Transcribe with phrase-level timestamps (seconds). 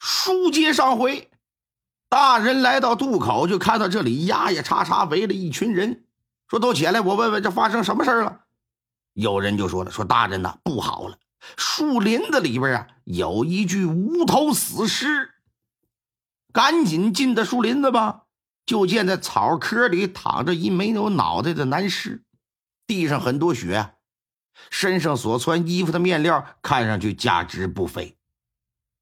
[0.00, 1.30] 书接上回，
[2.08, 6.04] 大人来到渡口，就看到这里压压叉叉围了一群人，
[6.48, 8.40] 说：“都起来，我问问这发生什么事了。”
[9.12, 11.18] 有人就说了：“说大人呐，不好了，
[11.58, 15.34] 树林子里边啊有一具无头死尸。”
[16.50, 18.22] 赶紧进的树林子吧，
[18.64, 22.24] 就见在草窠里躺着一没有脑袋的男尸，
[22.86, 23.96] 地上很多血，
[24.70, 28.16] 身上所穿衣服的面料看上去价值不菲。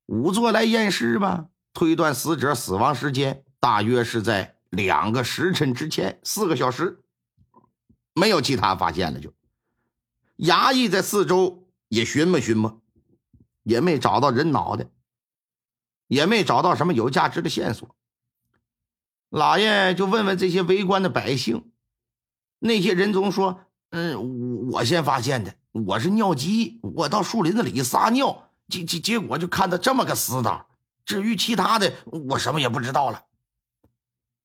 [0.09, 7.03] 仵作来验尸吧，推断死者死亡时间大约是在两个时辰之前，四个小时。
[8.15, 9.33] 没有其他发现了，就
[10.39, 12.81] 衙役在四周也寻摸寻摸，
[13.63, 14.87] 也没找到人脑袋，
[16.07, 17.95] 也没找到什么有价值的线索。
[19.29, 21.71] 老爷就问问这些围观的百姓，
[22.59, 30.67] 那些人总说：“嗯，我我先发现的，我是尿急，我到树林子里撒尿。”结结结果就看到这么个死党，
[31.05, 33.23] 至于其他的，我什么也不知道了。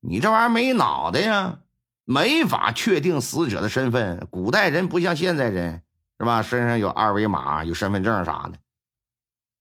[0.00, 1.58] 你这玩意儿没脑袋呀，
[2.04, 4.26] 没法确定死者的身份。
[4.30, 5.82] 古代人不像现在人，
[6.18, 6.42] 是吧？
[6.42, 8.58] 身上有二维码、有身份证啥的。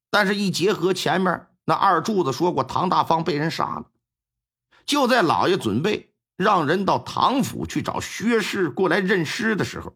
[0.10, 3.86] 但是，一结合前面那二柱子说过，唐大方被人杀了。
[4.86, 9.96] 就在老爷准备让人到唐府去找薛氏过来认尸的时候。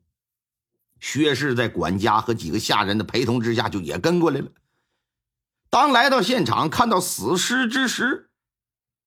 [0.99, 4.49] 薛氏在管家和几个下人的陪同之下，就也跟过来了。
[5.69, 8.29] 当来到现场，看到死尸之时，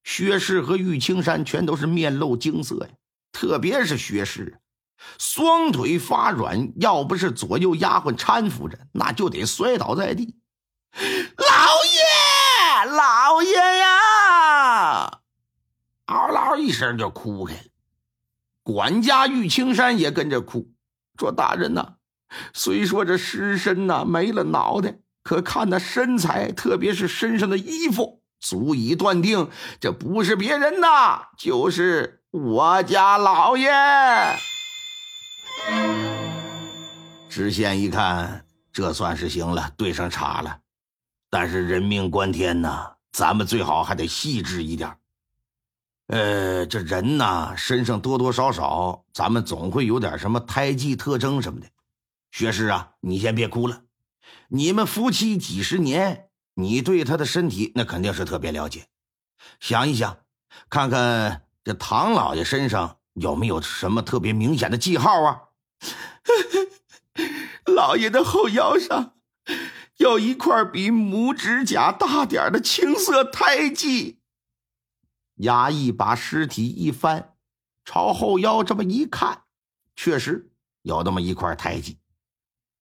[0.04, 2.90] 薛氏和玉青山全都是面露惊色呀。
[3.32, 4.60] 特别是薛氏，
[5.18, 10.36] 双腿发软，要不是左右丫鬟搀扶着，那就得摔倒在地。
[11.36, 11.46] 老
[11.84, 15.20] 爷，老爷呀！
[16.06, 17.62] 嗷嗷一声就哭开了。
[18.62, 20.72] 管家玉青山也跟着哭。
[21.18, 21.94] 说大人呐，
[22.52, 33.70] 虽说这尸身呐没了脑袋，可看那身材，特别是身上的衣服，足以断定这不是别人呐，就是我家老爷。
[37.28, 40.58] 知县一看，这算是行了，对上茬了。
[41.28, 44.96] 但是人命关天呐，咱们最好还得细致一点。
[46.08, 51.66] 呃，这人呐，身上多多少少，咱们总会有点什么胎记特征什么的。
[52.32, 53.80] 学士啊，你先别哭了。
[54.52, 58.88] 你们夫妻几十年，你对他的身体那肯定是特别了解。
[59.60, 60.18] 想一想，
[60.68, 65.42] 看看这唐老爷身上有没有什么特别明显的记号啊？
[67.64, 69.14] 老爷的后腰上
[69.98, 74.18] 有一块比拇指甲大点的青色胎记。
[75.36, 77.34] 衙役把尸体一翻，
[77.84, 79.44] 朝后腰这么一看，
[79.94, 80.50] 确实
[80.82, 81.98] 有那么一块胎记。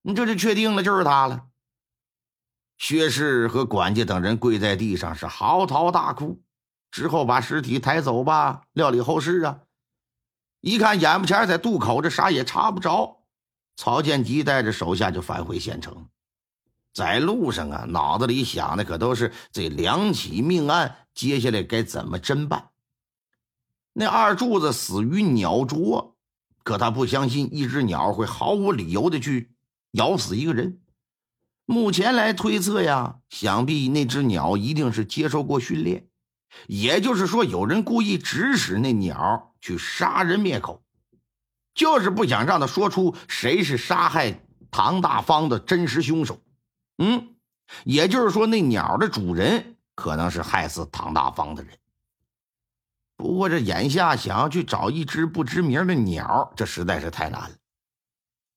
[0.02, 1.49] 你这就确定了，就是他了。
[2.80, 6.42] 薛氏和管家等人跪在地上，是嚎啕大哭。
[6.90, 9.60] 之后把尸体抬走吧，料理后事啊。
[10.62, 13.18] 一看眼巴前在渡口，这啥也查不着。
[13.76, 16.08] 曹建吉带着手下就返回县城。
[16.94, 22.70] 在路上啊，脑子里想的可都是这两起命案，接下来该怎么侦办？
[23.92, 26.16] 那二柱子死于鸟啄，
[26.64, 29.52] 可他不相信一只鸟会毫无理由的去
[29.92, 30.80] 咬死一个人。
[31.72, 36.08] 目前来推测呀，想必那只鸟一定是接受过训练，
[36.66, 40.82] 也就是说，有人故意指使那鸟去杀人灭口，
[41.76, 44.42] 就是不想让他说出谁是杀害
[44.72, 46.42] 唐大方的真实凶手。
[46.98, 47.36] 嗯，
[47.84, 51.78] 也就是说，那鸟的主人可能是害死唐大方的人。
[53.16, 57.56] 不过，这眼下想要去找一只不知名的鸟，这实在是太难了。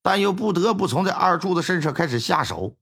[0.03, 2.75] 但又不得不从这二柱子身上开始下手，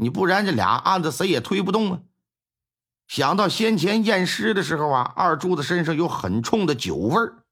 [0.00, 2.00] 你不然这俩案子谁也推不动啊。
[3.08, 7.42] 想到先前验尸的时候啊，二柱子身上有很冲的酒味儿，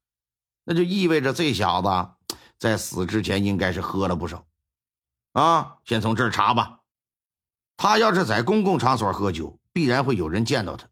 [0.63, 1.89] 那就意味着这小子
[2.57, 4.45] 在死之前应该是喝了不少。
[5.33, 6.79] 啊，先从这儿查吧。
[7.75, 10.87] 他要是在公共场所喝酒，必然会有人见到他，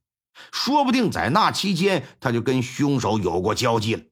[0.52, 4.04] 说不定在那期间他就跟凶手有过交际了。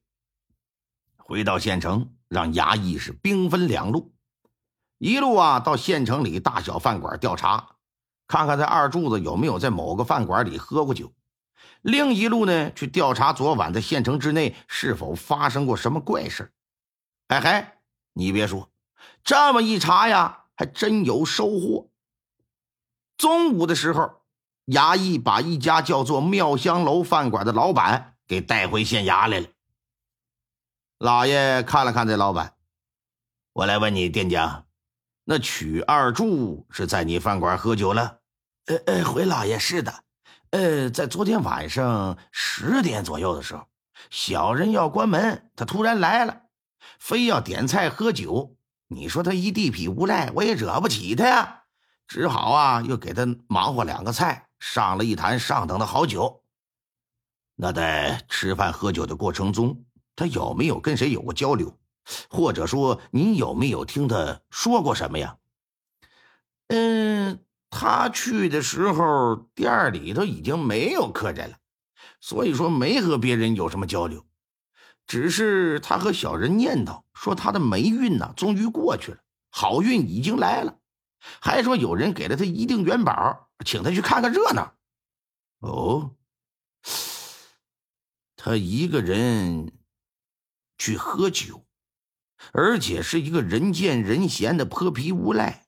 [1.16, 4.13] 回到县城，让衙役是兵分两路，
[4.98, 7.76] 一路啊到县城里大小饭馆调查，
[8.26, 11.08] 看看这二柱子有没有在某个饭馆里喝过酒；
[11.82, 16.52] 另一路呢去调查昨晚在县城之内是否发生过什么怪事
[17.28, 17.66] 哎嘿，
[18.12, 18.70] 你别说，
[19.22, 21.90] 这么一查呀，还真有收获。
[23.16, 24.22] 中午的时候，
[24.66, 29.48] 衙役把一家叫做妙香楼饭馆的老板给带回县衙来了。
[30.98, 32.54] 老爷看了看这老板，
[33.52, 34.63] 我来问你，店家，
[35.24, 38.18] 那曲二柱是在你饭馆喝酒了？
[38.66, 40.04] 呃呃，回老爷是的，
[40.50, 43.66] 呃，在昨天晚上十点左右的时候，
[44.10, 46.42] 小人要关门，他突然来了，
[46.98, 48.54] 非要点菜喝酒。
[48.88, 51.62] 你说他一地痞无赖，我也惹不起他呀，
[52.06, 56.42] 只好啊，又给他忙活两个菜，上了一坛上等的好酒。
[57.56, 59.84] 那在吃饭喝酒的过程中，
[60.14, 61.74] 他有没有跟谁有过交流？
[62.28, 65.38] 或者说，你有没有听他说过什么呀？
[66.68, 67.40] 嗯。
[67.76, 71.56] 他去的时候，店里头已经没有客人了，
[72.20, 74.24] 所以说没和别人有什么交流。
[75.08, 79.18] 只是他和小人念叨说，他的霉运呢终于过去了，
[79.50, 80.78] 好运已经来了，
[81.40, 84.72] 还说有人给了他一定元宝，请他去看看热闹。
[85.58, 86.14] 哦，
[88.36, 89.72] 他一个人
[90.78, 91.66] 去喝酒，
[92.52, 95.64] 而且是一个人见人嫌的泼皮无赖。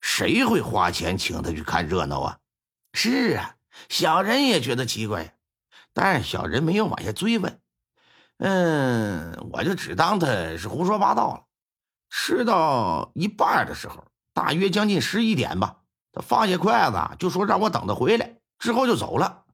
[0.00, 2.38] 谁会花钱请他去看热闹啊？
[2.92, 3.56] 是啊，
[3.88, 5.36] 小人也觉得奇怪，
[5.92, 7.60] 但是小人没有往下追问。
[8.38, 11.44] 嗯，我就只当他是胡说八道了。
[12.10, 14.04] 吃到一半的时候，
[14.34, 15.76] 大约将近十一点吧，
[16.12, 19.44] 他放下筷子就说让我等他回来，之后就走了。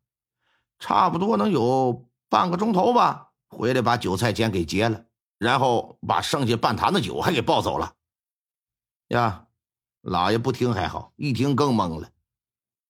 [0.79, 5.05] 差不多能有半个钟头吧，回来把酒菜钱给结了，
[5.39, 7.95] 然后把剩下半坛子酒还给抱走了。
[9.09, 9.45] 呀。
[10.01, 12.09] 老爷不听还好，一听更懵了。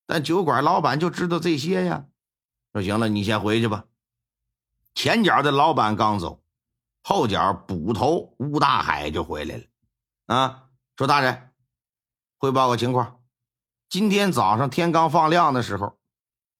[0.06, 2.04] 但酒馆老板就知道这些呀。
[2.72, 3.86] 说行了，你先回去吧。
[4.94, 6.44] 前脚的老板刚走，
[7.02, 9.64] 后脚捕头吴大海就回来了。
[10.26, 11.50] 啊，说大人，
[12.36, 13.20] 汇报个情况。
[13.88, 15.98] 今天早上天刚放亮的时候，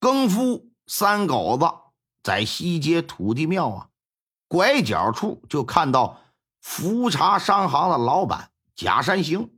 [0.00, 1.67] 更夫三狗子
[2.23, 3.90] 在西街土地庙啊
[4.49, 6.21] 拐角处就看到
[6.61, 9.50] 福茶商行的老板贾山行。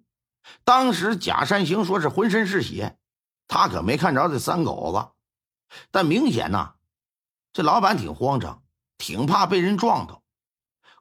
[0.65, 2.99] 当时贾山行说是浑身是血，
[3.47, 6.75] 他可没看着这三狗子，但明显呐，
[7.53, 8.63] 这老板挺慌张，
[8.99, 10.23] 挺怕被人撞到，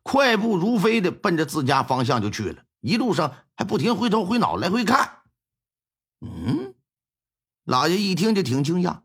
[0.03, 5.23] 快步如飞的奔着自家方向就去了，一路上还不停回头回脑来回看。
[6.21, 6.75] 嗯，
[7.63, 8.99] 老爷一听就挺惊讶，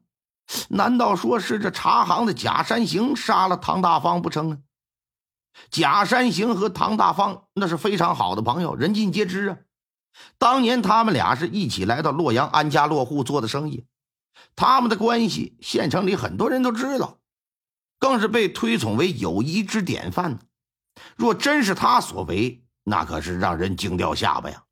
[0.68, 4.58] 难道说是这茶行的贾山行杀了唐大方不成啊？
[5.70, 9.58] 贾山行和唐大方那是非常好的朋友，人尽皆知啊。
[10.38, 13.86] 当年他们俩是一起来到洛阳安家落户做的生意，
[14.54, 17.18] 他们的关系县城里很多人都知道，
[17.98, 20.38] 更是被推崇为友谊之典范。
[21.16, 24.62] 若真是他所为，那可是让人惊掉下巴呀！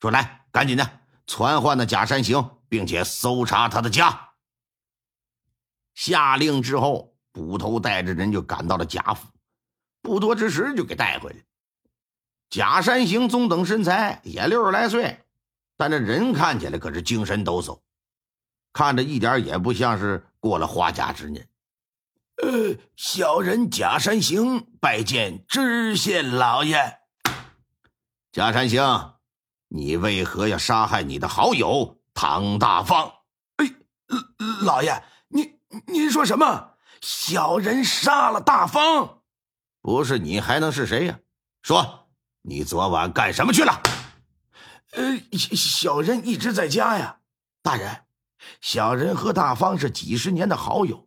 [0.00, 4.30] 说来，赶紧的传唤那贾山行，并且搜查他的家。
[5.94, 9.28] 下令之后，捕头带着人就赶到了贾府，
[10.02, 11.36] 不多之时就给带回来。
[12.48, 15.24] 假山行中等身材，也六十来岁，
[15.76, 17.80] 但这人看起来可是精神抖擞，
[18.72, 21.48] 看着一点也不像是过了花甲之年。
[22.42, 26.98] 呃，小人假山行拜见知县老爷。
[28.32, 29.14] 假山行，
[29.68, 33.12] 你为何要杀害你的好友唐大方？
[33.56, 33.66] 哎，
[34.62, 36.74] 老爷，您您说什么？
[37.00, 39.19] 小人杀了大方？
[39.80, 41.18] 不是你还能是谁呀？
[41.62, 41.96] 说。
[42.42, 43.82] 你昨晚干什么去了？
[44.92, 45.20] 呃，
[45.54, 47.18] 小人一直在家呀，
[47.62, 48.04] 大人。
[48.62, 51.06] 小人和大方是几十年的好友，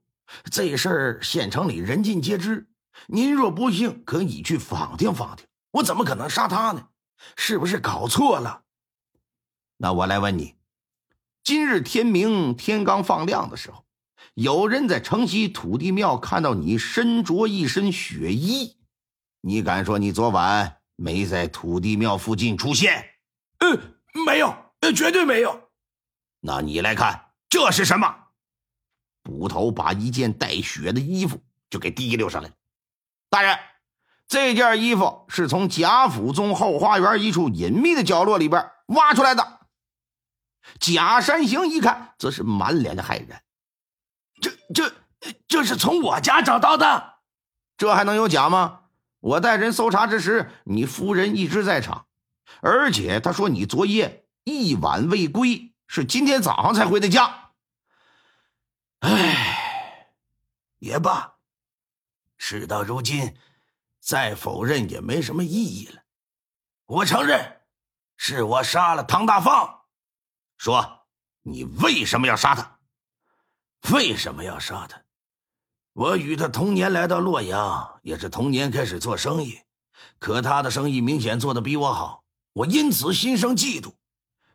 [0.51, 2.67] 这事儿县城里人尽皆知。
[3.07, 5.47] 您若不信，可以去访听访听。
[5.71, 6.89] 我怎么可能杀他呢？
[7.35, 8.61] 是不是搞错了？
[9.77, 10.55] 那我来问你：
[11.43, 13.83] 今日天明，天刚放亮的时候，
[14.33, 18.77] 有人在城西土地庙看到你身着一身血衣，
[19.41, 20.77] 你敢说你昨晚？
[20.95, 23.03] 没在土地庙附近出现，
[23.59, 25.69] 嗯，没有，呃，绝对没有。
[26.39, 28.15] 那你来看，这是什么？
[29.23, 32.51] 捕头把一件带血的衣服就给提溜上来。
[33.29, 33.57] 大人，
[34.27, 39.61] 这件衣服是从贾府中后花园一处隐秘的角落里边挖出来的。
[40.79, 43.41] 贾山行一看，则是满脸的骇然。
[44.41, 44.95] 这、这、
[45.47, 47.19] 这是从我家找到的？
[47.77, 48.81] 这还能有假吗？
[49.19, 52.07] 我带人搜查之时，你夫人一直在场，
[52.61, 57.51] 而且她说你昨夜一晚未归，是今天早上才回的家。
[58.99, 60.09] 唉，
[60.79, 61.35] 也罢，
[62.37, 63.35] 事到如今，
[63.99, 66.03] 再否认也没什么意义了。
[66.85, 67.61] 我承认，
[68.17, 69.83] 是我杀了唐大放。
[70.57, 71.05] 说，
[71.43, 72.79] 你为什么要杀他？
[73.91, 75.01] 为什么要杀他？
[75.93, 79.59] 我与他同年来到洛阳，也是同年开始做生意，
[80.19, 82.23] 可他的生意明显做得比我好，
[82.53, 83.93] 我因此心生嫉妒。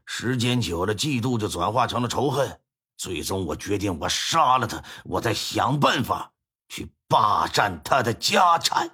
[0.05, 2.59] 时间久了，嫉妒就转化成了仇恨，
[2.97, 6.33] 最终我决定，我杀了他，我再想办法
[6.69, 8.91] 去霸占他的家产。